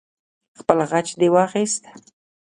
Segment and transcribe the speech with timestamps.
[0.59, 1.83] خپل غچ دې واخست.